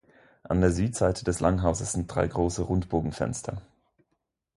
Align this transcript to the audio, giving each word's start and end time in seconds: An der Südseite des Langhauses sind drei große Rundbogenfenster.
An 0.41 0.61
der 0.61 0.71
Südseite 0.71 1.23
des 1.23 1.41
Langhauses 1.41 1.91
sind 1.91 2.07
drei 2.07 2.25
große 2.27 2.63
Rundbogenfenster. 2.63 3.61